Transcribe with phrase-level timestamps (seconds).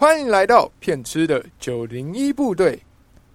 [0.00, 2.80] 欢迎来到骗吃的九零一部队，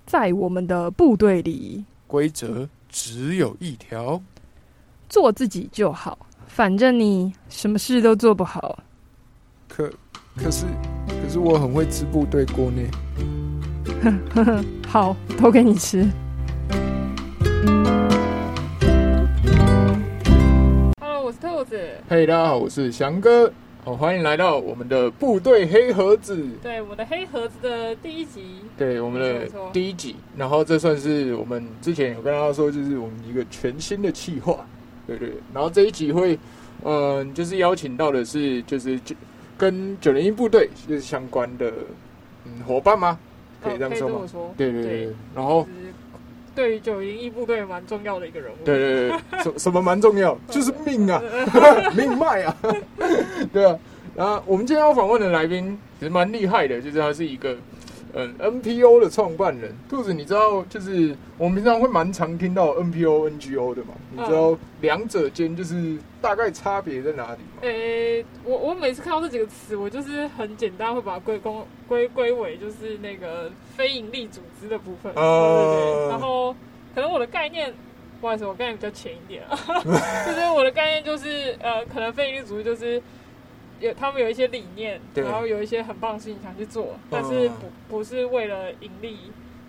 [0.06, 4.22] 在我们的部队里，规则只有一条，
[5.10, 8.80] 做自己就好，反正你什么事都做不好。
[9.68, 9.92] 可
[10.38, 10.66] 可是
[11.10, 12.82] 可是我很会吃部队锅呢。
[14.34, 16.10] 呵呵，好，都给你吃。
[21.02, 21.78] Hello，我是兔子。
[22.08, 23.52] 嘿，大家好，我是翔哥。
[23.86, 26.42] 好，欢迎来到我们的部队黑盒子。
[26.62, 28.62] 对，我们的黑盒子的第一集。
[28.78, 30.16] 对，我们的第一集。
[30.38, 34.66] 然后这算是我们之前有跟大家说，就是我们一个全新的企划。
[35.06, 35.34] 对对。
[35.54, 36.40] 然后这一集会，
[36.86, 39.14] 嗯，就是邀请到的是，就是就
[39.58, 41.70] 跟九零一部队就是相关的，
[42.46, 43.20] 嗯，伙伴吗？
[43.62, 44.26] 可以这样说吗？
[44.56, 45.14] 对对对。
[45.36, 45.68] 然后。
[46.56, 48.56] 对于九营一部队蛮重要的一个人物。
[48.66, 50.38] 对对对，什什么蛮重要？
[50.50, 51.22] 就是命啊，
[51.96, 52.56] 命脉啊。
[53.52, 53.78] 对啊，
[54.16, 57.56] 然后我们今天要访问的来宾其实蛮厉害的，就是他是一个
[58.14, 59.76] 嗯 NPO 的创办人。
[59.90, 63.94] 兔子，你知道就是我们平常会蛮常听到 NPO、NGO 的嘛？
[64.12, 67.62] 你知道两者间就是大概差别在哪里吗？
[67.62, 75.12] 诶，我我每次看到这几个词，我就是很简单会把它归公归归为就是那个非盈利组织的部分。
[75.16, 76.08] 哦。
[76.10, 76.54] 然后
[76.94, 77.74] 可能我的概念，
[78.22, 79.58] 不好意思，我概念比较浅一点啊。
[80.26, 83.02] 就是我的概念就是呃，可能非盈利组织就是
[83.84, 89.18] 有他们有一些理念，然后有一些很棒的事情想去做，但是不不是为了盈利。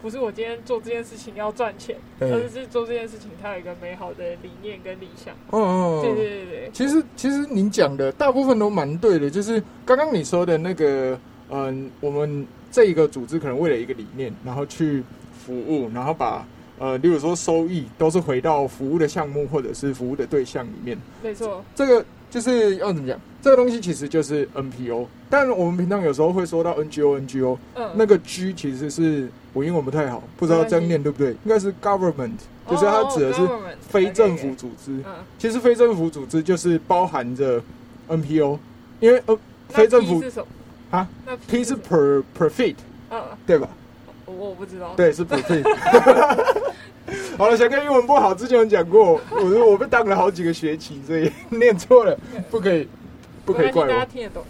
[0.02, 5.34] 不是我今天做这件事情要赚钱，而是做这件事情它有一个美好的理念跟理想。
[5.50, 6.70] 嗯嗯，对对对对。
[6.74, 16.46] 其实其实您讲的大部分都蛮对的，就是刚刚你说的那个，嗯，我们这一个组织可能为了一个理念，然后去服务，然后把
[16.78, 20.98] 呃，例如说收益都是回到服务的项目或者是服务的对象里面。
[21.22, 22.04] 没错，这个。
[22.34, 23.16] 就是要怎么讲？
[23.40, 31.30] 这个东西其实就是 NPO，但我们平常有时候会说到 NGO，NGO，嗯，那个 G 其实是我英文不太好，不知道这样念对不对？
[31.44, 32.32] 应该是 Government，
[32.68, 33.48] 就是它指的是
[33.80, 34.90] 非政府组织。
[35.06, 37.62] 嗯，其实非政府组织就是包含着
[38.08, 38.58] NPO，
[38.98, 39.38] 因为呃，
[39.68, 40.20] 非政府
[40.90, 42.74] 啊，那 P 是 Per Profit，
[43.10, 43.68] 嗯，对吧？
[44.26, 45.62] 我我不知道，对，是 Profit。
[47.38, 52.16] 好了，小哥英文不好，之前有讲过，我 我被当了好几个学期，所以 念错了，
[52.50, 52.88] 不可以，
[53.44, 53.88] 不可以怪我。
[53.88, 54.44] 大家听得懂。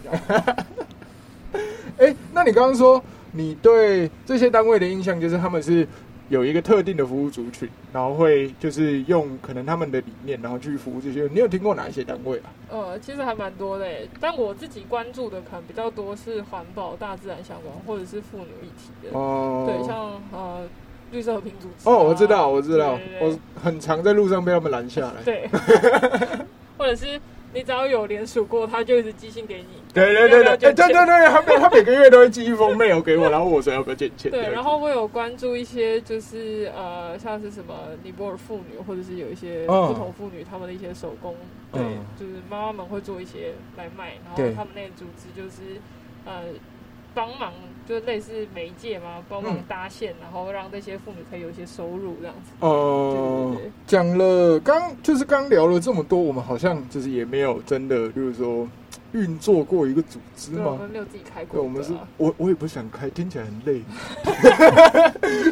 [1.98, 3.02] 哎，那你刚刚说
[3.32, 5.86] 你对这些单位的印象就是他们是
[6.28, 11.26] 有一个特定的服务族群，然后会就是用可能他们的理念，然后去服务这些。
[11.32, 12.52] 你有听过哪一些单位啊？
[12.70, 13.86] 呃，其实还蛮多的，
[14.20, 19.18] 但我自己关注的可能比较多是环保、大自然相关，或者是妇女议题的。
[19.18, 20.68] 哦，对，像呃。
[21.14, 25.22] 绿色和平组织哦，我知道，我知道，我很常在路上被他们拦下来。
[25.24, 25.48] 对，
[26.76, 27.20] 或者是
[27.52, 29.66] 你只要有联署过，他就一直寄信给你。
[29.94, 34.28] 对对对对，对对对，他每他每个月都会寄一封 mail 给我，然后我说要不要捐钱。
[34.30, 41.36] 对，然后我有关注一些，就是呃，像是什么尼泊尔妇女，或者是有一些不同妇女，他们的一些手工，
[41.72, 41.80] 对，
[42.18, 45.80] 就是妈妈们会做一些来卖，然后他们那个组织就是
[46.24, 46.42] 呃。
[47.16, 47.52] 帮忙
[47.86, 52.52] 就类似媒介嘛，帮忙搭线，然后让那些妇女可以有一些收入这样子。
[52.60, 53.54] 哦，
[53.86, 58.66] 讲了刚就是刚聊了这么多，我们好像就是也没有真的就是说
[59.12, 60.70] 运作过一个组织吗？
[60.72, 61.62] 我们没有自己开过。
[61.62, 63.82] 我们是我我也不想开，听起来很累，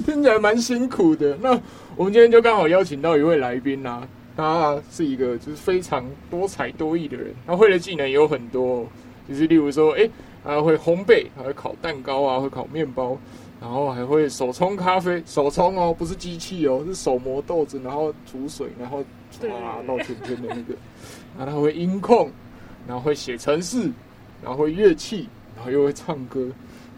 [0.07, 1.37] 听起来蛮辛苦的。
[1.43, 1.51] 那
[1.97, 8.87] 我们今天就刚好邀请到一位来宾啊，他是一个就是非常多才多艺的人，他会的技能有很多，
[9.29, 10.09] 就是例如说，哎。
[10.45, 13.17] 还会烘焙，还会烤蛋糕啊，会烤面包，
[13.61, 19.05] 然后还会手冲咖啡，手冲哦，不是机器哦，是手磨豆子，然后煮水，然后
[19.41, 19.49] 唰
[19.87, 20.75] 到甜甜的那个。
[21.39, 22.31] 然后他会音控，
[22.87, 23.91] 然后会写程式，
[24.43, 26.49] 然后会乐器，然后又会唱歌，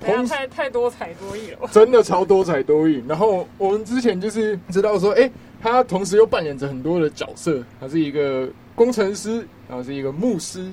[0.01, 3.03] 太太多才多艺了，真的超多才多艺。
[3.07, 5.31] 然后我们之前就是知道说，哎，
[5.61, 10.69] 他同时又扮演着很多的角色，他是一个工程师，然后是一个牧师，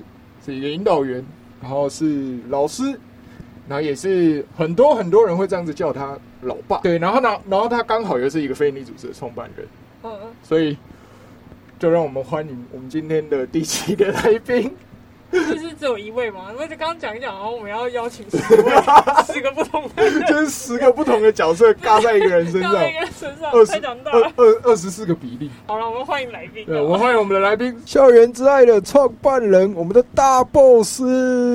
[0.46, 1.24] 是一个引导员。
[1.62, 2.84] 然后是老师，
[3.68, 6.80] 然后也是很多很多人会这样子叫他老爸。
[6.80, 9.68] 对，然后呢，然后他刚好又是一个非你组织的创办人。
[10.04, 10.32] 嗯嗯。
[10.42, 10.78] 所以，
[11.78, 14.72] 就让我们欢迎我们今天的第七个来宾。
[15.52, 16.48] 就是只有一位嘛？
[16.52, 18.72] 因为刚刚讲一讲，然后我们要邀请十位，
[19.34, 25.50] 十个不同的， 就是十个不同的角色嘎在一个人身上， 一个人身上，二十二二二十四个比例。
[25.66, 26.66] 好了，我们欢迎来宾。
[26.66, 31.02] 对，我们欢迎我们的来宾，校园之爱的创办人，我们的大 boss。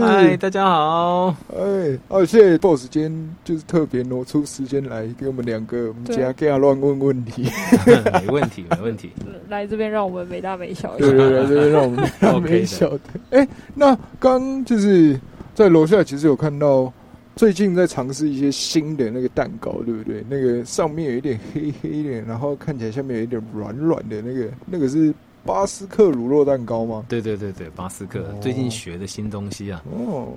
[0.00, 1.34] 嗨，大家好。
[1.54, 7.50] 哎，哦，谢谢 boss 今天就是特别挪出时间来给我们两个，我们家给他乱问问题。
[7.86, 9.12] 没问题，没问题。
[9.48, 10.96] 来这边让我们没大没小。
[10.96, 13.00] 对对对，这边让我们没大没小的。
[13.30, 13.46] 哎。
[13.74, 15.18] 那刚就是
[15.54, 16.92] 在楼下，其实有看到
[17.34, 20.24] 最近在尝试一些新的那个蛋糕，对不对？
[20.28, 25.12] 那个上面有一点黑黑的，然后看起来下面有一点软软的，那个那个是
[25.44, 27.04] 巴斯克乳酪蛋糕吗？
[27.08, 29.82] 对对对对，巴斯克最近学的新东西啊。
[29.90, 30.28] 哦，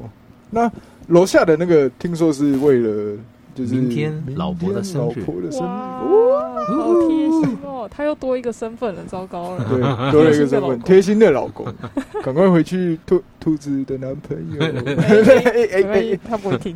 [0.49, 0.71] 那
[1.07, 3.17] 楼下的那个听说是为了。
[3.55, 7.68] 就是明天老婆的生日，哇，好贴心哦！
[7.87, 9.79] 他又多一个身份了，糟糕了，对，
[10.11, 11.65] 多了一个身份，贴心的老公，
[12.23, 14.61] 赶快回去兔兔子的男朋友，
[14.97, 16.75] 哎哎，他不会听，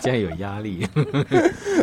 [0.00, 0.86] 现在有压力。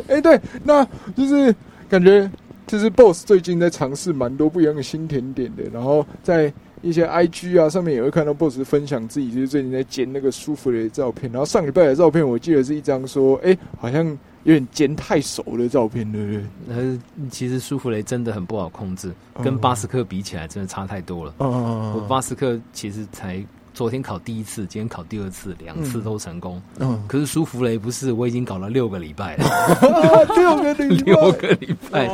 [0.07, 0.83] 哎，对，那
[1.15, 1.53] 就是
[1.89, 2.29] 感觉
[2.65, 6.51] 就是 BOSS 最近在尝试蛮多不一样的新甜点的，然后在。
[6.81, 11.31] 一些 I G 啊，上面也会看到 Boss 分享自己就是最近在煎那个舒芙蕾的照片。
[11.31, 14.05] 然后上礼拜的照片，我记得是一张说，哎，好像
[14.43, 16.43] 有点煎太熟的照片，对不对？
[16.69, 19.11] 呃，其实舒芙蕾真的很不好控制，
[19.43, 21.33] 跟巴斯克比起来，真的差太多了。
[21.39, 23.43] 我巴斯克其实才。
[23.73, 26.61] 昨天考第一次，今天考第二次，两次都成功。
[26.79, 29.45] 嗯，可是舒芙蕾不是，我已经搞了六个礼拜了，
[30.35, 32.07] 六个礼六个礼拜。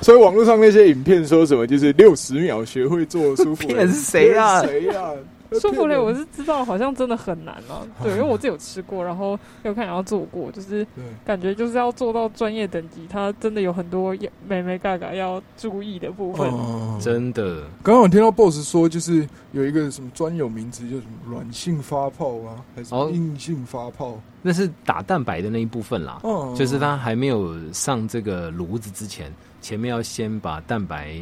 [0.00, 4.62] 所以网络上那些影片说什么，就是六十秒学会做舒芙蕾，骗谁啊？
[4.62, 5.10] 谁呀？
[5.60, 7.86] 舒芙蕾我是知道，好像真的很难啊。
[8.02, 10.86] 对，因为我自己有吃过，然后有看人要做过，就是
[11.24, 14.16] 感觉就是要做到专业等级，它真的有很多
[14.46, 16.52] 美美嘎嘎要注意的部分。
[17.00, 24.18] 真的，刚刚我听到 BOSS 说，就是有一个什么专有名词，叫什么软性发泡啊，还是硬性发泡？
[24.40, 26.20] 那是打蛋白的那一部分啦。
[26.22, 31.16] 哦，就是它还没有上这个炉子之前，前面要先把蛋白。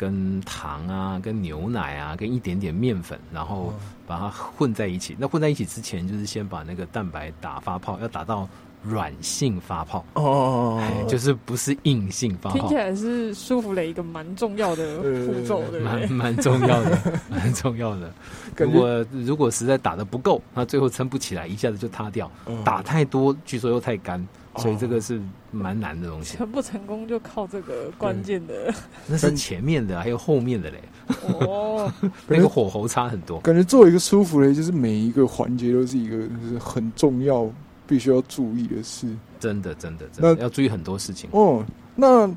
[0.00, 3.70] 跟糖啊，跟牛奶啊，跟一点点面粉，然后
[4.06, 5.14] 把它混在一起。
[5.18, 8.48] 那混在一起之前，就是先把那个蛋白打发泡，要打到
[8.82, 12.58] 软性发泡哦，就是不是硬性发泡。
[12.58, 18.10] 听起来是舒服了一个蛮重要的步骤，对蛮蛮重要的，蛮重要的。
[18.56, 22.30] 如果如果实在打的不够，那最后撑不起来，一下子就塌掉。
[22.64, 24.26] 打太多，据说又太干。
[24.56, 25.20] 所以这个是
[25.50, 28.74] 蛮难的东西，成不成功就靠这个关键的。
[29.06, 30.82] 那是前面的，还有后面的嘞。
[31.22, 31.90] 哦，
[32.26, 33.40] 那个火候差很多。
[33.40, 37.48] 感觉做一个舒服的，就是每一个环节都是一个就是很重要、
[37.86, 39.06] 必须要注意的事。
[39.38, 41.30] 真的，真的，真的要注意很多事情。
[41.32, 41.64] 哦，
[41.94, 42.30] 那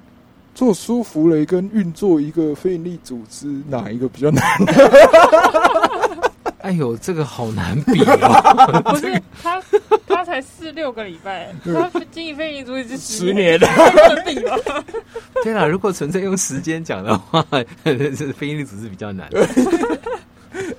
[0.56, 4.44] 做舒服雷跟运作一个非营利组织，哪一个比较难？
[6.63, 8.81] 哎呦，这个好难比哦！
[8.89, 9.62] 不是 他，
[10.07, 13.68] 他才四六个礼拜，他经营非营组织十年了，
[14.25, 14.56] 比吗？
[15.44, 17.45] 对了，如果纯粹用时间讲的话，
[17.83, 19.30] 是 非营利组织比较难。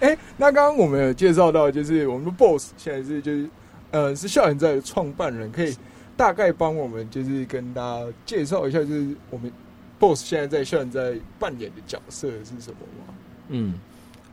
[0.01, 3.47] 哎，那刚刚我们有介绍到，就是我们的 boss 现在是就是
[3.91, 5.77] 呃是校园在的创办人，可以
[6.17, 9.53] 大概帮我们就是跟大家介绍一下，就是我们
[9.99, 13.15] boss 现在在校园在扮演的角色是什么吗？
[13.49, 13.75] 嗯。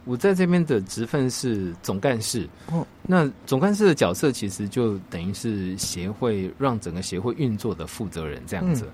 [0.06, 2.48] 我在这边的职分是总干事。
[2.72, 8.88] 哦，那总干事的角色其实就等于是协会让整个协会运作的负责人这样子。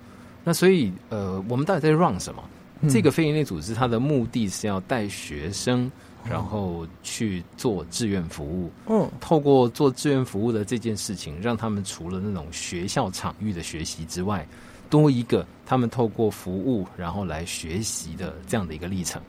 [0.43, 2.43] 那所以，呃，我们到底在 run 什么？
[2.89, 5.91] 这个非营利组织它的目的是要带学生，
[6.23, 8.71] 然后去做志愿服务。
[8.87, 14.47] 嗯，透过做志愿服务的这件事情，让他们除了那种学校场域的学习之外。
[14.89, 19.21] 多一个他们透过服务然后来学习的这样的一个历程，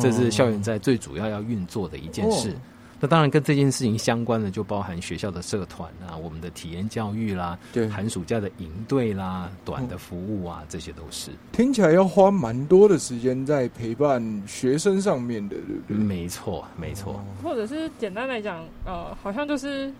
[0.00, 2.54] 这是校园在最主要要运作的一件事。
[3.00, 11.30] 那当然跟这件事情相关的就包含学校的社团啊，我们的体验教育啦，对，寒暑假的营队啦，短的服务啊，这些都是。
[11.52, 15.96] 听起来要花蛮多的时间在陪伴学生上面的，对不对？
[15.96, 17.22] 没错，没错。
[17.42, 19.92] 或者是简单来讲，呃，好像就是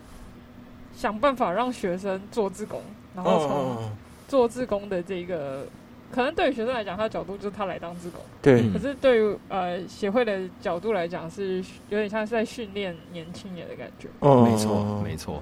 [0.95, 2.81] 想办法让学生做自工，
[3.13, 3.91] 然后从。
[4.35, 5.65] 做志工的这个，
[6.11, 8.19] 可能对于学生来讲，他的角度就是他来当志工。
[8.41, 8.69] 对。
[8.73, 14.09] 可是对于呃协会的角度来讲，是有点像是在训练年轻人的感觉。
[14.19, 15.41] 哦，没错，没错。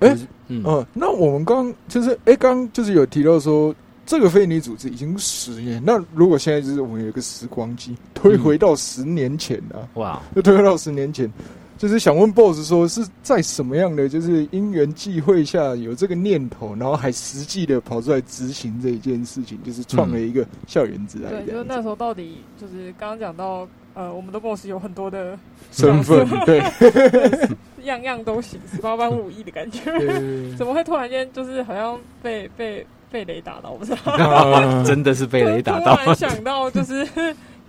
[0.00, 0.16] 哎，
[0.48, 3.74] 嗯，那我们刚就是哎，刚就是有提到说，
[4.06, 5.82] 这个非营利组织已经十年。
[5.84, 11.30] 那如果现在就是我们有一个时光机，推回到十年前啊，哇，就推回到十年前。
[11.80, 21.30] 就是想问 BOSS 说，是在什么样的就是因缘际会下有这个念头，然后还实际的跑出来执行这一件事情，就是创了一个校园之爱。
[21.30, 25.38] 对，就是那时候到底就是刚刚讲到，呃，我们的 BOSS 有很多的
[25.72, 26.62] 身份， 对，
[27.84, 29.80] 样样都行，十八般武艺的感觉。
[30.58, 33.70] 怎么会突然间就是好像被被被雷打到？
[33.70, 35.96] 我不知道， 真的是被雷打到。
[35.96, 37.08] 突然想到就是。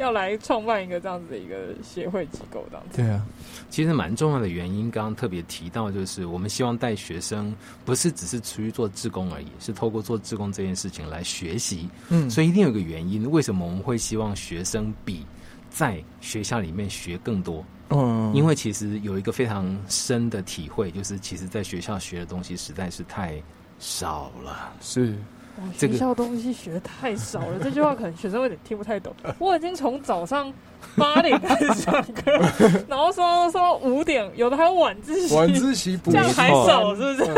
[0.02, 2.98] 要来创办一个这样子的一个协会机构，这样子。
[2.98, 3.24] 对啊，
[3.70, 7.56] 其实蛮重要的原因，刚刚特别提到，就是我们希望带学生，
[7.86, 11.88] 不是只是出于做志工而已，是透过做志工这件事情来学习。
[12.10, 15.24] 嗯，所以一定有个原因，为什么我们会希望学生比
[15.70, 17.64] 在学校里面学更多。
[17.90, 23.40] 嗯，因为其实有一个非常深的体会，就是其实在学校学的东西实在是太
[23.78, 24.74] 少了。
[24.82, 25.16] 是。
[25.78, 29.14] 学校东西学的太少了，这句话可能学生有点听不太懂。
[29.40, 30.52] 我已经从早上
[30.96, 32.32] 八点开始上课，
[32.88, 37.32] 然后说说五点，有的还有晚自习，晚自习这样还少是不是？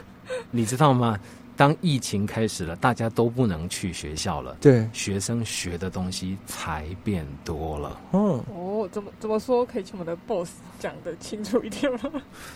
[0.50, 1.18] 你知道吗？
[1.56, 7.98] 当疫情开始了，大家都不能去学校了，对，学生学的东西才变多了。
[8.12, 8.20] 嗯，
[8.54, 9.64] 哦，怎么怎么说？
[9.64, 12.10] 可以请我们的 boss 讲的清楚一点吗？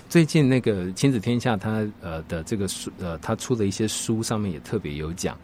[0.09, 5.35] 最近那个亲子天下，他呃的这个书，呃，他出的一些书上面也特别有讲，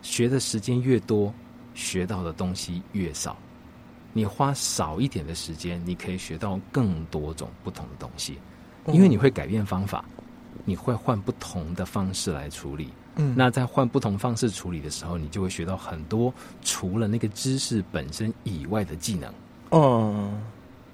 [0.00, 1.34] 学的时间越多，
[1.74, 3.36] 学到的东西越少。
[4.12, 8.38] 你花少一点的时间，你可以学到更多种不同的东西，
[8.92, 10.04] 因为你会改变方法。
[10.64, 19.32] 你会换不同的方式来处理，嗯，那在换不同方式处理的时候，你就会学到很多除了那个知识本身以外的技能。
[19.70, 20.40] 嗯，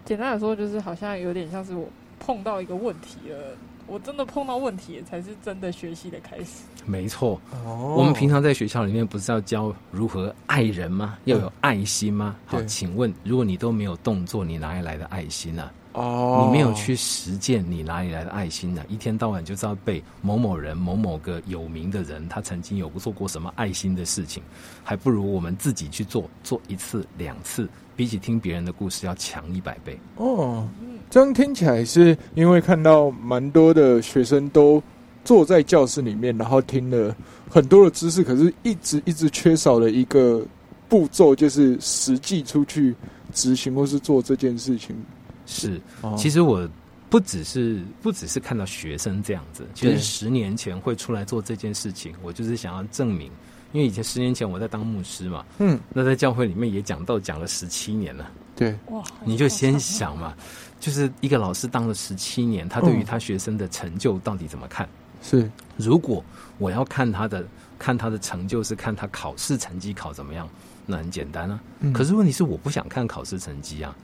[0.04, 3.56] 简单来说，就是好像有点像是我碰到一个问题了，
[3.86, 6.62] 我真的碰到问题才是真的学习的开始。
[6.86, 11.18] 没错，哦，我们平常在学校里面不是要教如何爱人吗？
[11.24, 12.36] 要有爱心吗？
[12.46, 15.70] 好，请问，如果你都没有动作，你哪里来的爱心呢？
[15.92, 18.82] 哦，你没有去实践，你哪里来的爱心呢？
[18.88, 24.42] 一天到晚就知道被某某人、某某个有名的人，他曾经有做过什么爱心的事情，
[24.84, 29.98] 还不如我们自己去做，做一次、两次，比起听别人的故事要强一百倍。
[30.16, 30.68] 哦，
[31.10, 34.82] 这样听起来是因为看到蛮多的学生都
[35.24, 37.16] 坐在教室里面，然后听了
[37.50, 40.44] 很多的知识，可是一直一直缺少了一个
[40.88, 42.94] 步骤，就是实际出去
[43.32, 44.94] 执行或是做这件事情。
[45.48, 45.80] 是，
[46.16, 46.68] 其实我
[47.08, 53.32] 不只是不只是看到学生这样子，其实十年前会出来做这件事情，我就是想要证明，
[53.72, 60.34] 因为以前十年前我在当牧师嘛，嗯，那在教会里面也讲到讲了十七年了，对，哇，你就先想嘛，
[60.78, 64.86] 就是一个老师当了十七年，他对于他学生的成就到底怎么看？
[65.22, 66.22] 是，如果
[66.58, 67.44] 我要看他的
[67.78, 70.48] 看他的成就，是看他考试成绩考怎么样，
[70.90, 71.60] 那很简单啊，
[71.92, 73.94] 可是问题是我不想看考试成绩啊。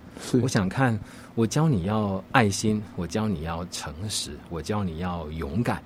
[0.43, 0.97] 我想看，
[1.35, 5.83] 我教你要爱心，我教你要诚实，我教你要勇敢。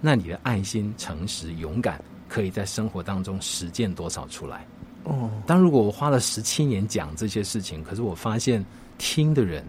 [0.00, 4.66] 那你的爱心、诚实、勇敢，可以在生活当中实践多少出来？
[5.04, 8.64] 哦，但如果我花了十七年讲这些事情，可是我发现
[8.98, 9.64] 听的人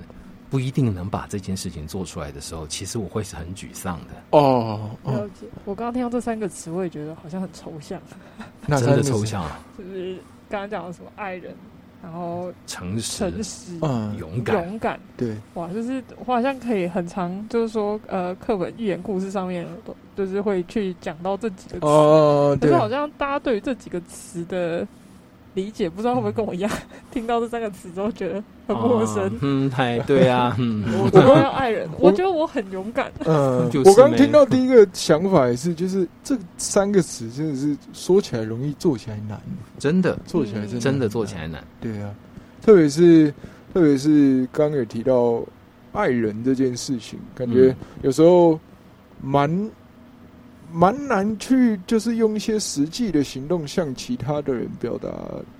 [0.49, 4.37] 不一定能把这件事情做出来的时候，其实我会是很沮丧的。
[4.37, 5.47] 哦，了解。
[5.65, 7.99] 我刚刚听到这三个词，我也觉得好像很抽象。
[8.67, 9.59] 那真的抽象啊？
[9.75, 10.19] 就是
[10.53, 11.51] 刚刚讲的什么爱人？
[12.03, 24.87] 然后诚实、诚实、嗯，勇敢、勇敢，对，哇，就是我好像可以很长，就是说，呃，课本寓言故事上面都就是会去讲到这几个词，哦，可是好像大家对于这几个词的。
[25.53, 26.71] 理解不知道会不会跟我一样，
[27.11, 29.31] 听到这三个词之后觉得很陌生。
[29.41, 33.11] 嗯，太对啊， 嗯，我都要爱人，我觉得我很勇敢。
[33.25, 39.39] 嗯，我刚听到第一个想法也是，就是这三个词真的是说起来容易，做起来难。
[39.77, 41.63] 真的，做起来真真的做起来难。
[41.79, 42.13] 对啊，
[42.61, 43.33] 特别是
[43.73, 45.43] 特别是刚刚有提到
[45.91, 48.59] 爱人这件事情，感觉有时候
[49.21, 49.69] 蛮。
[50.73, 55.07] 蛮难去，就是用一些实际的行动向其他的人表达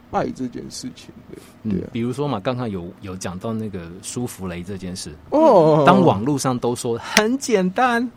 [0.09, 1.37] 爱这件事情的。
[1.69, 5.83] 对，比如说嘛，刚刚有有讲到那个舒芙蕾这件事哦。
[5.85, 8.09] 当网络上都说很简单，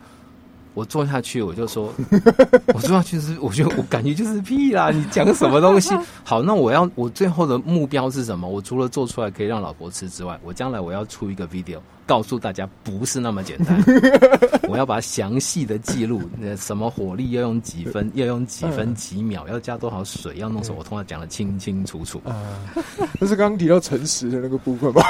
[0.73, 1.93] 我做下去我就说，
[2.73, 4.89] 我做下去是，我觉得我感觉就是屁啦！
[4.89, 5.95] 你讲什么东西？
[6.25, 8.47] 好，那我要我最后的目标是什么？
[8.47, 11.79] 我除了做出来可以让老婆吃之外，我将来我要出一个 video。
[12.07, 13.83] 告诉大家不是那么简单，
[14.69, 22.21] 我要把详细的记录，那什么火力要用几分，要用几分几秒，要加多少水，要弄什么，我通常讲的清清楚楚。
[22.23, 22.41] 啊，
[23.19, 25.03] 那是刚刚提到诚实的那个部分吧？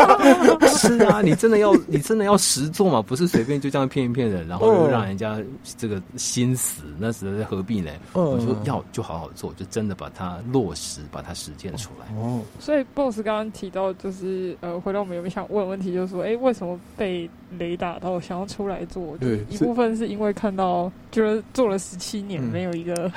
[0.72, 3.02] 是啊，你真的要，你真的要实做嘛？
[3.02, 5.38] 不是随便就这样骗一骗人，然后又让人家
[5.76, 7.90] 这个心死，那实在何必呢？
[8.14, 12.06] 我说要就好好做，就真的把它落实，把它实践出来。
[12.16, 16.21] 哦，所以 boss 刚刚提到，就是呃，回到我们有没有想问问题，就是说。
[16.22, 19.16] 哎，为什么被雷打到想要出来做？
[19.18, 23.10] 对，一部分是因为看到就是做了十七年，没有一个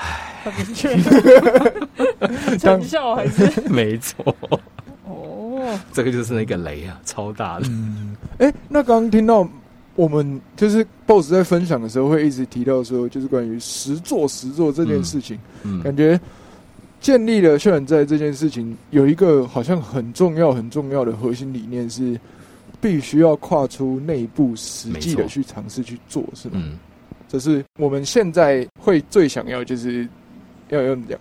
[0.44, 4.36] 很明确的 成效，还是 没错。
[5.08, 7.68] 哦，这个就是那个雷啊，超大的。
[7.70, 9.48] 嗯，哎，那刚刚听到
[9.96, 15.40] 我们就是 BOSS 在分享的时候，会一直提到说，就是关于实做实做这件事情，
[15.84, 16.20] 感觉
[17.00, 22.20] 建立了渲染在这件事情有一个好像很重要很重要的核心理念是。
[22.82, 26.56] 必须要跨出内部实际的去尝试去做，是吗？
[26.56, 26.78] 嗯，
[27.28, 30.08] 这是我们现在会最想要，就是
[30.70, 31.20] 要用讲，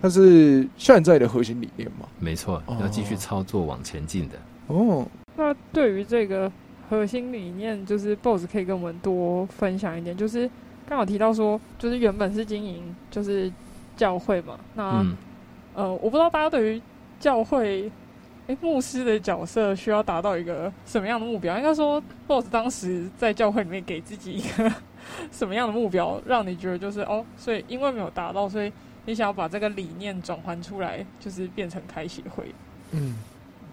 [0.00, 2.08] 它是现在的核心理念嘛？
[2.18, 4.36] 没错，要继续操作往前进的。
[4.68, 6.50] 哦，那对于这个
[6.88, 10.16] 核心理念，就是 BOSS 可以跟我们多分享一点。
[10.16, 10.50] 就是
[10.88, 13.50] 刚好提到说，就是原本是经营就是
[13.96, 14.58] 教会嘛。
[14.74, 15.06] 那
[15.74, 16.82] 呃，我不知道大家对于
[17.20, 17.90] 教会，
[18.46, 21.56] 哎，牧师的角色需要达到一个什么样的目标？
[21.56, 24.72] 应该说，BOSS 当时在教会里面给自己一个
[25.32, 28.72] 什么样的目标，让你觉得就是哦，所以因为没有达到，所以
[29.04, 32.54] 你想要把这个理念转换出来，就是变成开协会。
[32.92, 33.16] 嗯。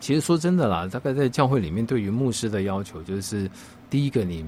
[0.04, 3.50] 其实说真的啦，大概在教会里面，对于牧师的要求就是，
[3.90, 4.46] 第一个你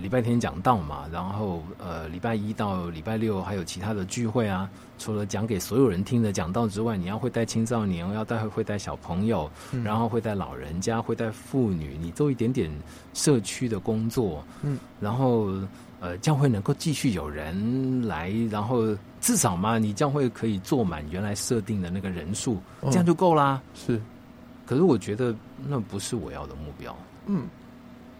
[0.00, 9.50] 礼拜天讲道嘛，然后呃礼拜一到礼拜六还有其他的聚会啊，除了讲给所有人听的讲道之外，你要会带青少年，要带会带小朋友，
[9.82, 12.70] 然后会带老人家，会带妇女，你做一点点
[13.12, 15.50] 社区的工作，嗯，然后
[15.98, 24.00] 呃教会能够继续有人来，然后至少嘛，你教会可以坐满原来设定的那个人数，这样就够啦，是。
[24.72, 25.34] 可是我觉得
[25.68, 26.96] 那不是我要的目标。
[27.26, 27.42] 嗯，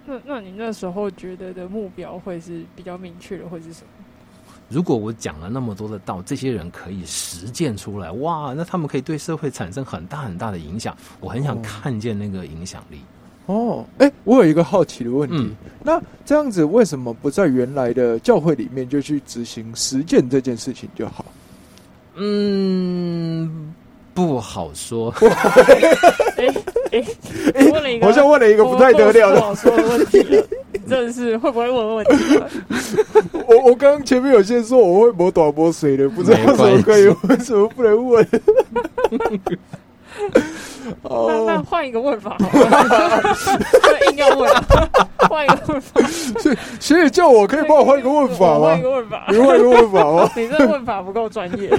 [0.05, 3.89] 那那你那时候觉得的目标会是比较明确的，会是什么？
[4.69, 10.95] 如果我讲了那么多的道，这些人可以实践出来，哇，那他们可以对社会产生很大很大的影响。
[11.21, 13.01] 我很想看见那个影响力。
[13.47, 21.25] 哦，哎，我有一个好奇的问题，那这样子为什么不在原来的教会里面就去执行实践这件事情就好？
[22.17, 23.73] 嗯。
[24.15, 25.11] 不好说。
[26.93, 27.05] 哎
[27.55, 29.57] 哎， 问了一个，好像问了一个不太得了的
[29.89, 30.45] 问题了。
[30.89, 32.43] 真的是会不会问问题？
[33.47, 38.27] 我我刚刚前面有些说我会磨短磨水的，不知道为什么可以，为什么不能问？
[41.03, 42.37] 那那换一个问法，
[44.11, 44.53] 硬要问，
[45.31, 46.03] 换一个问法。
[46.39, 48.67] 所以所以叫我可以帮我换一个问法吗？
[48.67, 50.31] 换一个问法，你换一个问法吗？
[50.37, 51.71] 你这问法不够专业。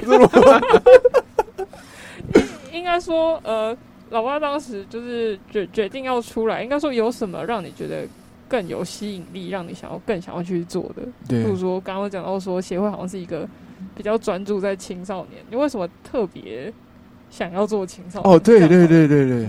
[2.72, 3.76] 应该说，呃，
[4.14, 6.62] 老爸当时就是决决定要出来。
[6.62, 8.06] 应该说，有什么让你觉得
[8.48, 11.02] 更有吸引力，让你想要更想要去做的？
[11.28, 13.48] 比如说，刚刚讲到说，协会好像是一个
[13.96, 15.44] 比较专注在青少年。
[15.50, 16.72] 你为什么特别
[17.28, 18.32] 想要做青少年？
[18.32, 19.48] 哦，对对对对对。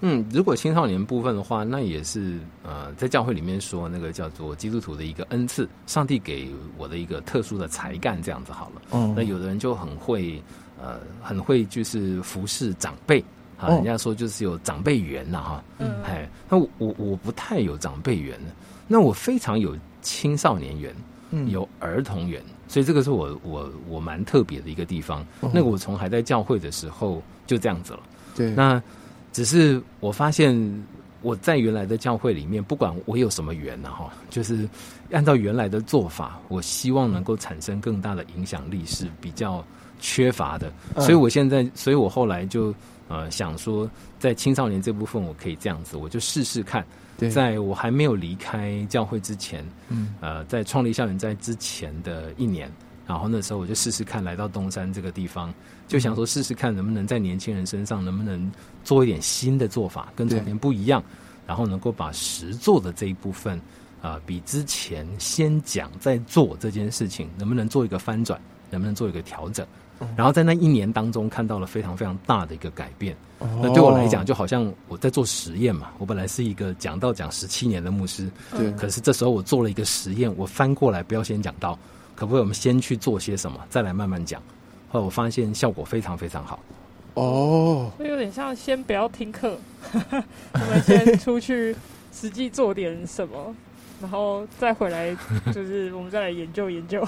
[0.00, 8.82] 嗯，如果青少年部分的话，那也是呃，在教会里面说那个叫做基督徒的一个恩赐，上帝给我的一个特殊的才干，这样子好了。
[8.90, 10.42] 嗯，那有的人就很会。
[10.82, 13.22] 呃，很会就是服侍长辈
[13.60, 15.64] 啊，人家说就是有长辈缘呐哈，
[16.04, 18.38] 哎，那我我不太有长辈缘
[18.88, 20.94] 那我非常有青少年缘，
[21.48, 25.24] 有儿童缘，所以这个是我我我蛮特别的一个地方。
[25.40, 28.00] 那个我从还在教会的时候就这样子了，
[28.34, 28.82] 对，那
[29.32, 30.56] 只是我发现
[31.20, 34.66] 我在原来的教会里面，不管我有什么缘呢哈，就是
[35.10, 39.62] 按照原来的做法，我希望能够产生更大的影响力是比较。
[40.02, 42.74] 缺乏的，所以我现在，所以我后来就
[43.10, 46.86] 呃想说，在青少年这部分，我可以这样子，我就试试看，
[47.30, 52.70] 在我还没有离开教会之前，嗯，呃，在创立校园在之前的一年，
[53.08, 55.52] 然后那时候我就试试看，来到东山这个地方，
[55.88, 58.50] 就想说试试看能不能在年轻人身上能不能
[58.84, 61.02] 做一点新的做法，跟从前不一样，
[61.48, 63.60] 然后能够把实做的这一部分
[64.00, 69.66] 啊，比之前先讲再做这件事情，能不能做一个翻转，能不能做一个调整。
[70.16, 75.90] 然后在那一年当中看到了非常非常大的一个改变，那对我来讲就好像我在做实验嘛。
[75.98, 78.70] 我本来是一个讲道讲十七年的牧师，对。
[78.72, 81.78] 可是这时候我做了一个实验，我翻过来不要先讲道，
[82.14, 84.40] 可不可以我们先去做些什么，再来慢慢讲？
[84.88, 86.58] 后来我发现效果非常非常好。
[87.14, 89.58] 哦，就有点像先不要听课，
[89.92, 91.76] 我们先出去
[92.12, 93.54] 实际做点什么，
[94.00, 95.14] 然后再回来，
[95.52, 97.06] 就是我们再来研究研究。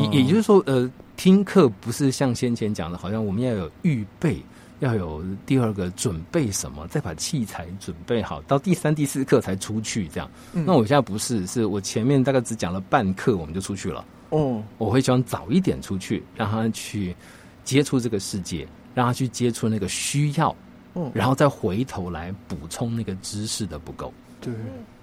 [0.00, 0.90] 也也就是说，呃。
[1.16, 4.42] 听课不是像先前讲的，好像我们要有预备，
[4.80, 10.28] 要有第二个准备什么，再把器材准备好，到第三、第四课才出去这样。
[10.52, 14.04] 那我现在不是，是我前面大概只讲了半课，我们就出去了。
[14.30, 17.14] 哦，我会希望早一点出去，让他去
[17.62, 20.54] 接触这个世界，让他去接触那个需要，
[20.94, 24.12] 嗯，然后再回头来补充那个知识的不够。
[24.40, 24.52] 对，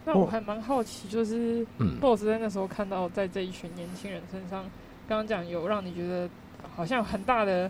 [0.05, 4.65] 那我还蛮好奇，就是嗯，boss 在那时候看到在这一群年轻人身上。
[5.11, 6.29] 刚刚讲有让你觉得
[6.73, 7.69] 好像很大的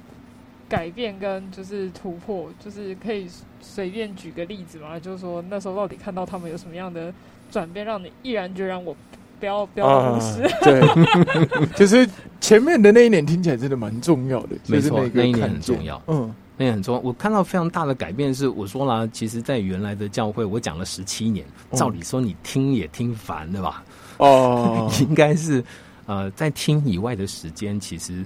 [0.70, 3.28] 改变跟就是突破，就是可以
[3.60, 5.00] 随便举个例子嘛？
[5.00, 7.12] 就是说那时候到底看到他们有什么样的
[7.50, 8.96] 转变，让你毅然决然我
[9.40, 10.48] 不要不要忽视。
[10.62, 12.08] 对， 就是
[12.40, 16.00] 前面的那一年听起来真的蛮重要的，没错，那一年很重要。
[16.06, 17.02] 嗯，那也很重要。
[17.02, 23.84] 我看到非常大的改变是，我说了，其实，在原来的教会，我讲了十七年，照理说你听也听烦的吧？
[24.18, 25.64] 哦， 应该是。
[26.06, 28.26] 呃，在听以外的时间，其实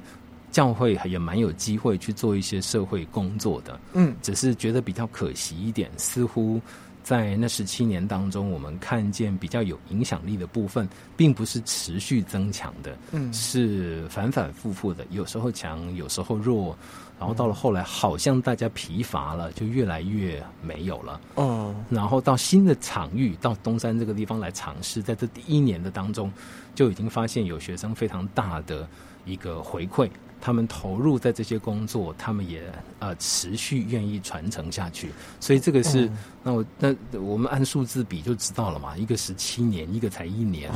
[0.51, 6.61] 教会也蛮有机会去做一些社会工作的，嗯，只是觉得比较可惜一点，似乎
[7.03, 13.31] 在那十七年当中，我们看见比较有影响力的部分，并不是持续增强的，嗯。
[13.33, 16.75] 是反反复复的，有时候强，有时候弱，
[17.19, 21.21] 然后到了后来，好像大家疲乏了，就越来越没有了。
[21.35, 26.31] 哦，然后到新的场域，到东山这个地方来尝试，在这第一年的当中，
[26.75, 28.87] 就已经发现有学生非常大的
[29.25, 30.09] 一个回馈，
[30.39, 32.61] 他们投入在这些工作，他们也
[32.99, 35.09] 呃持续愿意传承下去，
[35.39, 40.71] 所以这个是、嗯那我那我们按数字比就知道了嘛，一个十七年，一个才一年，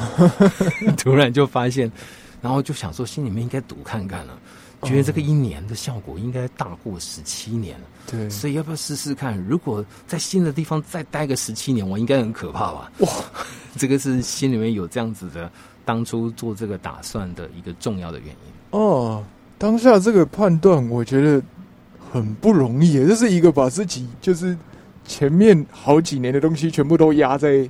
[0.98, 1.92] 突然就发现，
[2.42, 4.40] 然后就想说心里面应该赌看看了。
[4.84, 9.38] 觉得这个一年的效果应该大过十七年了，对，所以要不要试试看？
[9.38, 12.90] 如果在新的地方再待个十七年，我应该很可怕吧？
[13.00, 13.10] 哇，
[13.76, 15.52] 这个是心里面有这样子的，
[15.89, 18.80] 当初做这个打算的一个重要的原因。
[18.80, 19.23] 哦，
[19.58, 21.41] 当下这个判断，我觉得
[22.12, 22.93] 很不容易。
[23.08, 24.56] 这是一个把自己就是
[25.04, 27.67] 前面好几年的东西全部都压在，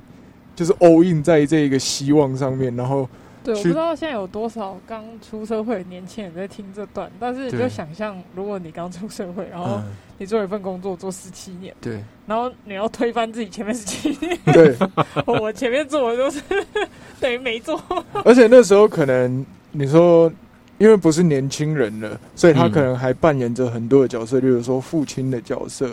[0.54, 3.08] 就是 all in 在这个希望上面，然后
[3.42, 14.76] 对，我不知道现在有多少刚出社会的年轻人在听这段，但是你就想象，如果你刚出社会，然后嗯，你做一份工作做十七年，对然后你要推翻自己前面十七年，对，
[15.26, 16.40] 我前面做的都是
[17.20, 17.80] 等于没做。
[18.24, 20.30] 而且那时候可能你说。
[20.78, 25.90] 因为不是年轻人了，所以他嗯可能还扮演着很多的角色，例如说父亲的角色，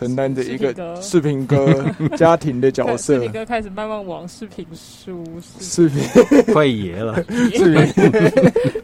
[0.00, 1.84] 承担着一个视频哥。
[2.16, 3.14] 家庭的角色。
[3.14, 5.24] 视，频哥开始慢慢往视频书
[5.60, 6.42] 视视频。
[6.52, 8.10] 快爷了， 视频，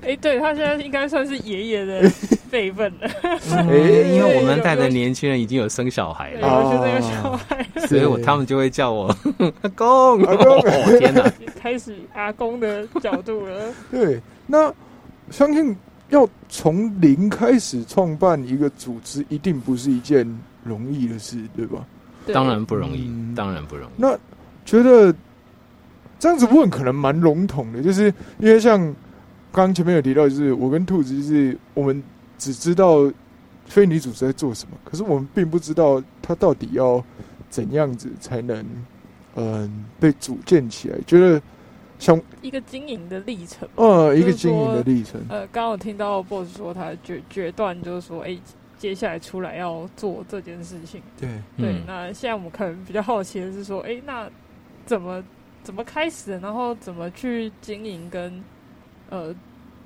[0.02, 2.10] 哎、对他现在应该算是爷爷的
[2.50, 3.08] 辈分了。
[3.50, 4.06] 哎。
[4.16, 7.66] 因为我们带的年轻人已经有生小孩对，了，有小孩。
[7.86, 9.14] 所以我他们就会叫我
[9.62, 10.22] 阿公。
[10.24, 10.58] 阿公。
[10.58, 11.32] 哦天哪！
[11.60, 13.72] 开始阿公的角度了。
[13.90, 14.72] 对，那
[15.30, 15.76] 相信
[16.10, 20.26] 要从零开始创办一个组织，一定不是一件
[20.66, 21.86] 容易的事，对吧？
[22.26, 23.92] 对当然不容易嗯，当然不容易。
[23.96, 24.18] 那
[24.64, 25.14] 觉得
[26.18, 28.80] 这样子问可能蛮笼统的，就是因为像
[29.52, 32.02] 刚刚前面有提到，就是我跟兔子，就是我们
[32.36, 33.10] 只知道
[33.66, 37.02] 非营利组织在做什么，可是我们并不知道她到底要
[37.48, 38.64] 怎样子才能
[39.38, 40.98] 嗯、被组建起来。
[41.06, 41.40] 觉得
[41.98, 43.68] 像一个经营的历程。
[43.76, 48.36] 呃一个经营的历程，呃，刚刚我听到 boss 说他决决断，就是说，哎、
[48.86, 51.02] 接下来出来要做这件事情。
[51.18, 54.30] 对，对，嗯那现在我们可能比较好奇的是说，哎、那
[54.84, 55.20] 怎么
[55.64, 58.40] 怎么开始，然后怎么去经营跟
[59.10, 59.34] 呃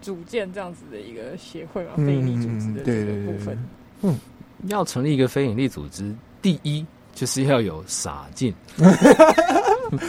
[0.02, 3.58] 组建这样子的一个协会嘛，非营利组织的这对对对个部分。
[4.02, 4.20] 嗯，
[4.66, 6.84] 要成立一个非营利组织，第一
[7.20, 8.50] 就是要有洒劲，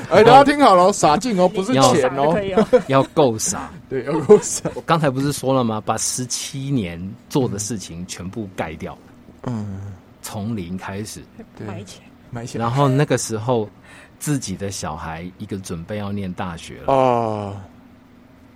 [0.10, 2.34] 哎，大家听好了，洒劲哦，不是要钱哦。
[2.88, 3.70] 要够洒。
[3.90, 5.84] 对，要够洒，我刚才不是说了吗？
[5.86, 6.98] 把十七年
[7.28, 8.98] 做的事情全部盖掉，
[9.44, 11.22] 嗯，从零开始。
[11.58, 13.70] 对买钱，买钱然后那个时候，
[14.18, 17.62] 自己的小孩一个准备要念大学了，啊，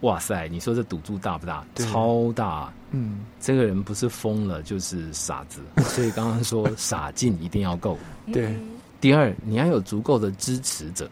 [0.05, 0.47] 哇塞！
[0.47, 1.65] 你说这赌注大不大？
[1.75, 2.71] 超大！
[2.91, 7.97] 嗯，这个人不是疯了就是傻子， 所以刚刚说傻劲一定要够。
[8.31, 8.69] 对嗯
[9.01, 11.09] 第二，你要有足够的支持者。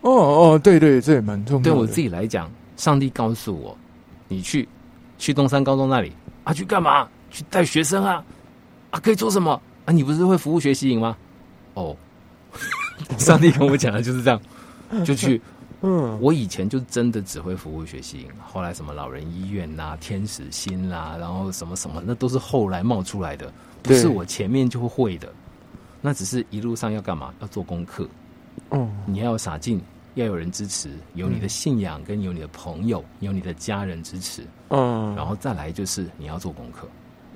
[0.00, 1.64] 哦哦，对对，这也蛮重要的。
[1.70, 3.76] 对我自己来讲，上帝告诉我，
[4.28, 4.68] 你去
[5.18, 6.12] 去东山高中那里
[6.44, 7.08] 啊，去干嘛？
[7.30, 8.22] 去带学生啊
[8.90, 9.52] 啊，可以做什么
[9.86, 9.92] 啊？
[9.92, 11.16] 你不是会服务学习营吗？
[11.74, 11.96] 哦，
[13.18, 14.40] 上帝跟我讲的就是这样，
[15.04, 15.40] 就去。
[15.82, 25.32] 嗯，我以前就真的只会服务学习营，后来什么老人医院呐、天使心啦、然后什么什么，那都是后来冒出来的，不是我前面就会的。
[26.00, 27.32] 那只是一路上要干嘛？
[27.40, 28.08] 要做功课，
[28.70, 29.80] 哦，你要有傻劲，
[30.14, 36.88] 要有人支持，有你的信仰，跟有你的朋友，有你的家人支持，嗯，然后再来就是你要做功课，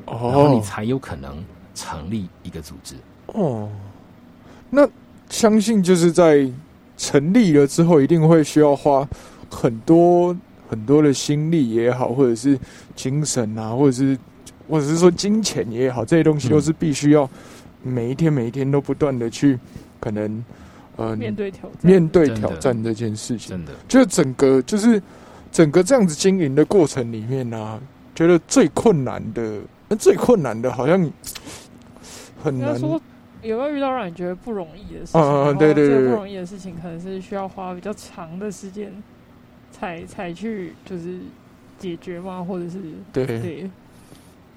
[0.07, 2.97] 然后你哦才有可能成立一个组织。
[3.27, 3.71] 哦，
[4.69, 4.89] 那
[5.31, 6.49] 相信就是在
[6.97, 9.07] 成立了之后，一定会需要花
[9.51, 10.37] 很多
[10.69, 12.59] 很多的心力也好，或者是
[12.95, 14.19] 精神啊，或者是
[14.69, 17.29] 或者是说金钱也好，这些东西嗯都是必须要
[17.83, 19.59] 每一天每一天都不断的去
[20.01, 20.45] 可能
[20.97, 23.51] 呃面对挑战，面对挑战这件事情。
[23.51, 25.01] 真的，就整个就是
[25.53, 27.81] 整个这样子经营的过程里面呢、啊，
[28.15, 31.11] 觉得最困难的，那最困难的好像
[32.43, 32.81] 很难。
[33.47, 35.21] 有没有遇到让你觉得不容易的事情？
[35.21, 38.93] 嗯对对对对不容易的事情可能是需要花比较长的时间
[39.71, 41.19] 才才去就是
[41.79, 42.45] 解决吗？
[42.47, 42.79] 或者是
[43.13, 43.71] 对对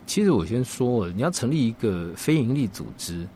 [0.05, 3.27] 其实我先说，你要成立一个非营利组织，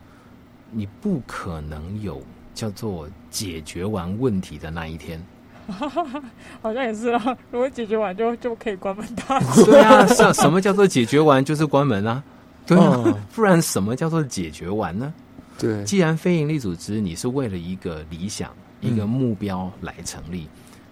[0.72, 2.20] 你不可能有
[2.56, 5.24] 叫做解决完问题的那一天。
[5.68, 7.38] 好像也是啊。
[7.52, 12.24] 如果解决完就就可以关门大 对啊，什什么叫做解决完就是关门啊？
[12.66, 13.04] 对啊，
[13.36, 15.14] 不然什么叫做解决完呢？
[15.58, 20.48] 对，既然非营利组织你是为了一个理想、一个目标来成立，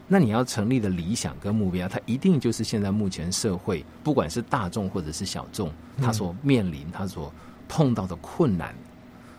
[0.08, 5.72] 那你要成立的理想跟目标，它一定就是现在目前社会不管是大众或者是小众，
[6.02, 7.34] 他所面临、他所
[7.68, 8.76] 碰到的困难。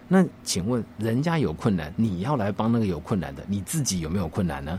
[0.09, 4.79] 那请问，人家有困难，你要来帮那个有困难的，你自己有没有困难呢？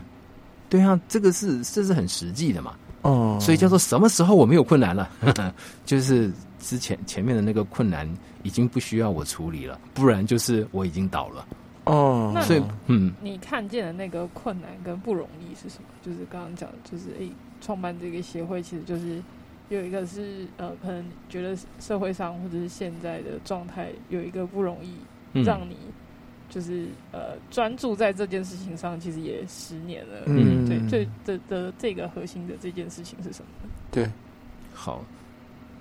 [0.68, 2.74] 对啊，这个是这是很实际的嘛。
[3.02, 5.10] 哦，所以叫做什么时候我没有困难了？
[5.84, 6.32] 就是
[6.64, 8.08] 之前前面的那个困难
[8.42, 11.46] 已经不需要我处理了，不然就是我已经倒了。
[11.84, 15.88] 哦，所以嗯，你看见的那个困难跟不容易是什么？
[16.02, 19.22] 就是刚刚讲，就是诶，创办这个协会其实就是
[19.68, 24.94] 有一个是呃，可能觉得社会上或者是现在的状态有一个不容易。
[25.44, 25.76] 让你
[26.48, 30.22] 就是呃专注在这件事情上，其实也十年了。
[30.26, 33.68] 嗯，对，最的的这个核心的这件事情是什么？
[33.90, 34.08] 对，
[34.72, 35.04] 好，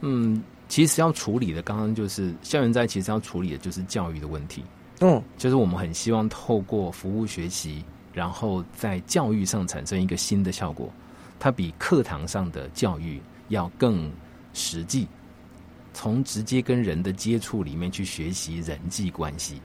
[0.01, 4.63] 嗯，其实要处理的，刚刚就是校园在，其实要处理的就是教育的问题。
[5.01, 10.91] 嗯，就是我们很希望透过服务学习，然后在教育上产生一个新的效果，
[11.39, 14.11] 它比课堂上的教育要更
[14.53, 15.07] 实际。
[15.93, 19.61] 从直接跟人的接触里面去学习人际关系，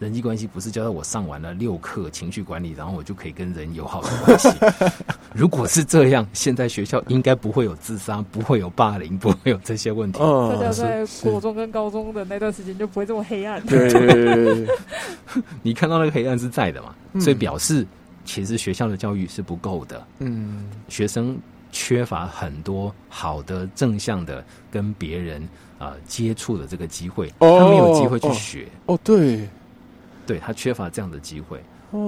[0.00, 4.48] 人际关系不是教到我上完了六课情绪管理，然后我就可以跟人友好的关系。
[5.32, 10.18] 如果是这样，现在学校应该不会有自杀，不会有霸凌，不会有这些问题。
[10.18, 13.64] 大家在国中跟高中的那段时间就不会这么黑暗。
[13.66, 14.66] 对，
[15.62, 16.94] 你看到那个黑暗是在的嘛？
[17.20, 17.86] 所以表示
[18.24, 20.06] 其实学校的教育是不够的。
[20.18, 21.38] 嗯，学生
[21.70, 25.48] 缺乏很多好的正向的跟别人。
[25.76, 28.68] 啊，接触的这个机会，他没有机会去学。
[28.86, 29.46] 哦，对，
[30.26, 31.62] 对他缺乏这样的机会。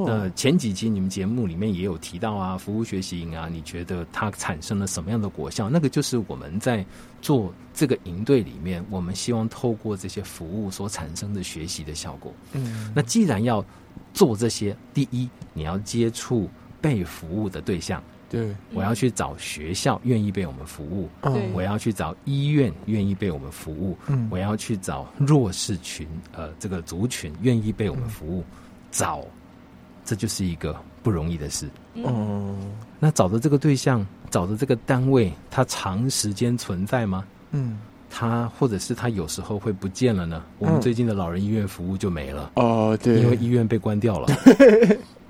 [0.05, 5.71] 那前几期你们节目里面也有提到啊，服务学习营啊，你觉得它产生了什么样的果效？
[5.71, 6.85] 那个就是我们在
[7.23, 12.35] 做这个营队里面，我们希望透过这些服务所产生的学习的效果。
[12.53, 13.65] 嗯，那既然要
[14.13, 16.51] 做这些，第一，你要接触
[16.81, 18.03] 被服务的对象。
[18.29, 21.09] 对，我要去找学校愿意被我们服务，
[21.55, 28.45] 我要去找医院愿意被我们服务，嗯我要去找弱势群，呃，这个族群愿意被我们服务，
[28.91, 29.25] 找，
[30.05, 31.69] 这就是一个不容易的事。
[32.03, 32.55] 哦，
[32.99, 37.25] 那找的这个对象，找的这个单位，它长时间存在吗？
[37.53, 37.79] 嗯，
[38.11, 40.43] 它或者是他有时候会不见了呢？
[40.59, 42.51] 我们最近的老人医院服务就没了。
[42.57, 44.27] 哦，对，因为医院被关掉了。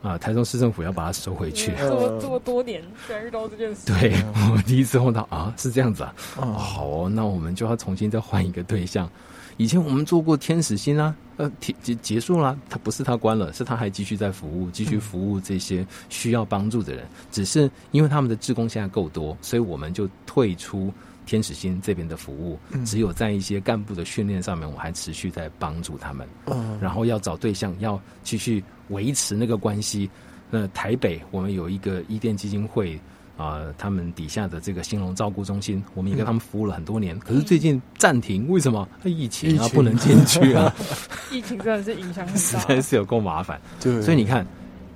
[0.07, 0.16] 啊！
[0.19, 1.73] 台中市政府要把它收回去。
[1.77, 3.87] 这么这么多年，居然遇到这件事。
[3.87, 4.12] 对
[4.53, 6.14] 我第一次碰到啊，是这样子啊。
[6.37, 9.11] 好哦，那我们就要重新再换一个对象。
[9.57, 17.07] 以前我们做过天使心啊，呃，结结束了，他不是他关了，是他还继续在服务，继续服务这些需要帮助的人。
[17.33, 20.92] 只是因为他们的职工现在够多，所以我们就退出。
[21.26, 26.26] 天使星这边的服务，只有在一些干部的训练上面，我还持续在帮助他们。
[26.46, 30.08] 嗯，然后要找对象，要继续维持那个关系。
[30.48, 32.98] 那台北我们有一个伊甸基金会
[33.36, 37.18] 啊，他们底下的这个兴隆照顾中心，我们也跟他们服务了很多年。
[37.18, 38.88] 可是最近暂停，为什么？
[39.04, 40.72] 疫情啊，不能进去啊。
[41.32, 43.60] 疫情真的是影响很大，实在是有够麻烦。
[43.80, 44.46] 对，所以你看，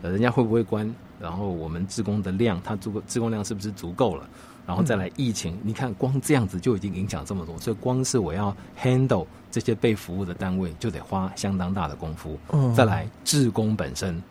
[0.02, 0.88] 呃，人家会不会关？
[1.20, 4.26] 然后我们自工的量，它足职工量是不是足够了？
[4.66, 12.38] 然后再来疫情，你看光这样子就已经影响这么多，所以光是我要 handle 这些被服务的单位，就得花相当大的功夫。
[12.76, 14.22] 再来，志工本身，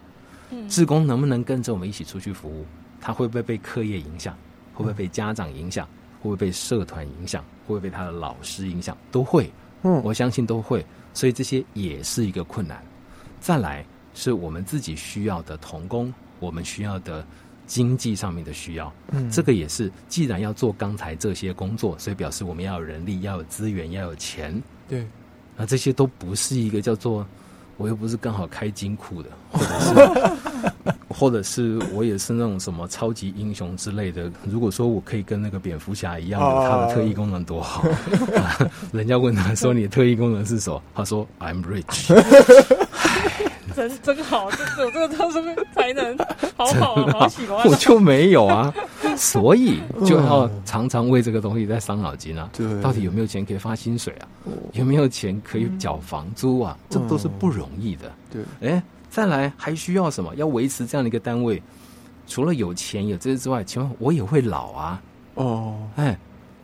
[0.70, 2.66] 志工能不能跟着我们一起出去服务？
[3.02, 4.34] 他会不会被课业影响？
[4.74, 5.86] 会不会被家长影响？
[6.22, 7.44] 会不会被社团影响？
[7.68, 8.98] 会不会被他的老师影响？
[9.12, 9.52] 都会，
[9.84, 10.86] 嗯，我相信都会。
[11.14, 12.82] 所以这些也是一个困难。
[13.42, 17.26] 再来，是我们自己需要的童工，我们需要的。
[17.70, 19.92] 经济上面的需要，嗯，这个也是。
[20.08, 24.60] 既然要做刚才这些工作，所以表示我们要有人力，要有资源，要有钱。
[24.88, 25.06] 对，
[25.56, 27.24] 那这些都不是一个叫做
[27.78, 30.00] 我又不是刚好开金库的， 或者是
[31.10, 34.32] 或者是我也是那种什么超级英雄之类的。
[34.46, 37.86] 如果说我可以跟那个蝙蝠侠一样有他的特异功能多好，
[38.92, 40.82] 人家问他说你的特异功能是什么？
[40.96, 42.12] 他说 I'm rich。
[43.80, 45.40] 真真好，就有这个特殊
[45.74, 46.18] 才能，
[46.58, 47.66] 好好好喜欢。
[47.66, 48.74] 我就没有啊，
[49.16, 52.50] 所以就要常常为这个东西在伤脑筋啊。
[52.52, 54.28] 对，到底有没有钱可以发薪水啊？
[54.74, 56.78] 有没有钱可以缴房租啊？
[56.90, 58.12] 这都是不容易的。
[58.30, 60.36] 对，哎，再来还需要什么？
[60.36, 61.64] 要维持这样的一个单位，
[62.28, 65.02] 除了有钱有这些之外，请问我也会老啊。
[65.36, 66.18] 哦，哎。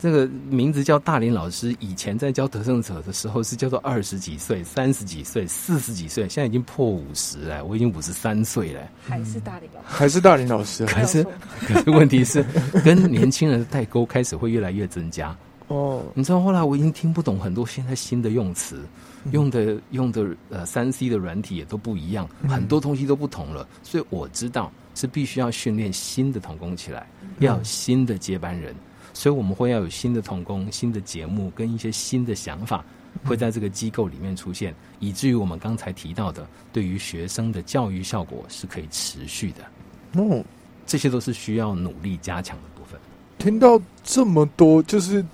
[0.06, 11.24] 这个名字叫大林老师，以前在教得胜者的时候是叫做二十几岁、三十几岁、四十几岁，现在已经破五十了，我已经五十三岁了，还是大林老师，还是大林老师，可是
[11.66, 12.46] 可是问题是，
[12.84, 15.36] 跟年轻人的代沟开始会越来越增加。
[15.70, 18.86] 哦，你知道后来我已经听不懂很多现在新的用词，
[19.32, 27.08] 用的用的呃三 C 的软体也都不一样，很多东西都不同了，所以我知道是必须要训练新的童工起来，
[27.40, 28.76] 要新的接班人。
[29.16, 32.84] 所以我们会要有新的童工、新的节目跟一些新的想法，
[33.24, 40.22] 会在这个机构里面出现，以至于我们刚才提到的，对于学生的教育效果是可以持续的。
[40.22, 40.44] 哦，
[40.86, 43.00] 这些都是需要努力加强的部分。
[43.38, 45.26] 听到这么多，就是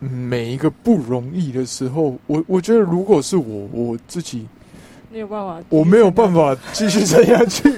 [0.00, 4.46] 每一个不容易的时候，我我觉得如果是我我自己，
[5.10, 7.68] 没有办法，我没有办法继续撑下去。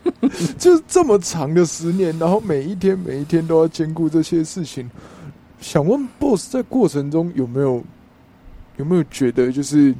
[0.58, 4.90] 就这么长的十年，然后每一天每一天都要兼顾这些事情。
[5.60, 7.82] 想问 BOSS 在过程中有没有
[8.76, 9.94] 有没有觉得就是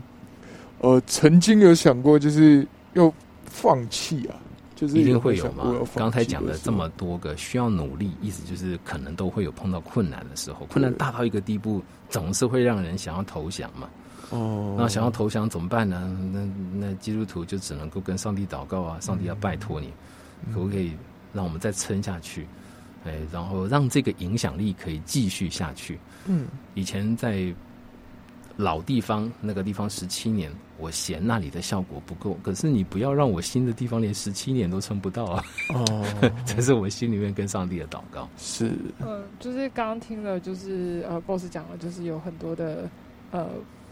[0.81, 3.13] 呃曾经有想过就是要
[3.45, 4.37] 放弃啊？
[4.77, 5.75] 就是一定会有吗？
[5.97, 13.89] 刚才讲的这么多个需要努力，意思就是可能都会有碰到困难的时候，困难大到一个地步，总是会让人想要投降嘛。
[14.31, 16.17] 哦，那想要投降怎么办呢？
[16.33, 19.93] 那那基督徒就只能够跟上帝祷告啊，上帝要拜托你。
[20.55, 20.93] 可不可以
[21.33, 22.47] 让我们再撑下去？
[23.05, 25.99] 哎，然后让这个影响力可以继续下去。
[26.27, 27.53] 嗯，以前在
[28.57, 32.37] 老地方那个地方十七年，我嫌那里的效果不够。
[32.43, 35.45] 可是你不要让我新的地方连十七年都撑不到啊！
[35.75, 36.05] 哦，
[36.45, 38.29] 这是我心里面跟上帝的祷告。
[38.37, 42.89] 是，嗯，就是刚刚听了，就是呃，boss 讲了，就是有很多的
[43.31, 43.49] 呃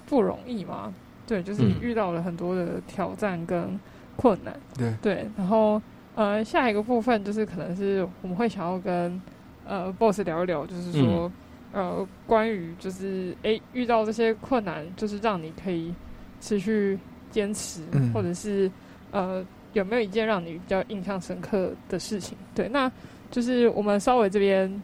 [0.07, 0.95] 不容易嘛。
[1.27, 3.79] 对，就是你遇到了很多的挑战跟
[4.17, 4.59] 困难。
[4.77, 5.81] 对，对，然后。
[6.19, 9.21] 呃，下一个部分就是可能是我们会想要跟
[9.67, 11.31] 呃 boss 聊一聊，就是说
[11.75, 15.95] 呃关于就是哎遇到这些困难，就是让你可以
[16.41, 16.99] 持续
[17.31, 17.83] 坚持，
[18.15, 18.73] 或者是
[19.11, 22.35] 呃有没有一件让你比较印象深刻的事情？
[22.55, 22.91] 对，那
[23.31, 24.83] 就是我们稍微这边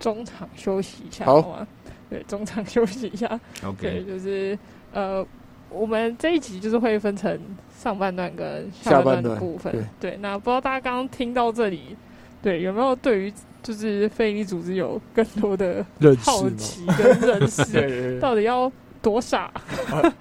[0.00, 1.66] 中场休息一下，好吗？
[2.10, 3.26] 对，中场休息一下。
[3.64, 4.58] OK，对，就是
[4.92, 5.26] 呃
[5.70, 7.38] 我们这一集就是会分成。
[7.76, 11.94] 上半段跟下半段的部分，对，那不知道大家刚刚听到这里，
[12.40, 15.84] 对有没有对于就是非营利组织有更多的
[16.18, 18.18] 好奇跟认识？
[18.22, 19.52] 到底要多傻？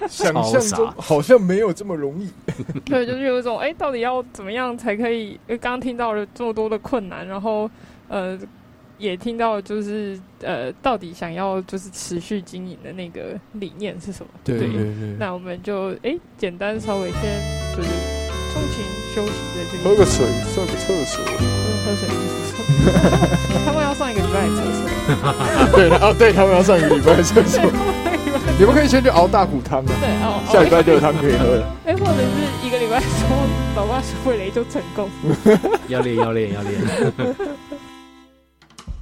[0.10, 2.30] 想象中好像没有这么容易。
[2.84, 5.40] 对，就是有一种哎，到底要怎么样才可以？
[5.62, 7.70] 刚听到了这么多的困难，然后
[8.10, 8.38] 呃。
[9.04, 14.32] 也听到，就是呃，到底想要就是持续经营的那个理念是什么？
[14.46, 14.82] 对对对。
[15.20, 17.22] 那我们就哎，简单稍微先
[17.76, 17.90] 就是
[18.54, 18.82] 通勤
[19.14, 19.84] 休息在这里。
[19.84, 21.22] 喝个水，上个厕所。
[21.86, 22.56] 喝水就是厕
[23.66, 24.82] 他们要上一个礼拜的厕所。
[25.76, 27.62] 对的哦，对他们要上一个礼拜的厕所。
[28.58, 29.92] 你们可以先去熬大骨汤啊。
[30.00, 30.40] 对哦。
[30.50, 31.76] 下礼拜就有汤可以喝了。
[31.86, 33.36] 哎，或者是一个礼拜之后，
[33.76, 35.10] 老爸说回来就成功。
[35.90, 36.82] 要练要练要练。